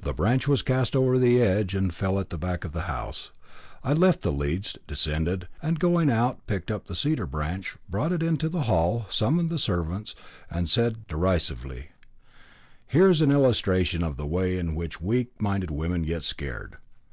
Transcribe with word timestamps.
The 0.00 0.14
branch 0.14 0.46
was 0.46 0.62
cast 0.62 0.94
over 0.94 1.18
the 1.18 1.42
edge, 1.42 1.74
and 1.74 1.92
fell 1.92 2.20
at 2.20 2.30
the 2.30 2.38
back 2.38 2.64
of 2.64 2.70
the 2.70 2.82
house. 2.82 3.32
I 3.82 3.92
left 3.92 4.20
the 4.20 4.30
leads, 4.30 4.78
descended, 4.86 5.48
and 5.60 5.80
going 5.80 6.08
out 6.08 6.46
picked 6.46 6.70
up 6.70 6.86
the 6.86 6.94
cedar 6.94 7.26
branch, 7.26 7.76
brought 7.88 8.12
it 8.12 8.22
into 8.22 8.48
the 8.48 8.62
hall, 8.70 9.06
summoned 9.10 9.50
the 9.50 9.58
servants, 9.58 10.14
and 10.48 10.70
said 10.70 11.08
derisively: 11.08 11.88
"Here 12.86 13.10
is 13.10 13.20
an 13.20 13.32
illustration 13.32 14.04
of 14.04 14.16
the 14.16 14.28
way 14.28 14.56
in 14.56 14.76
which 14.76 15.00
weak 15.00 15.32
minded 15.42 15.72
women 15.72 16.02
get 16.02 16.22
scared. 16.22 16.76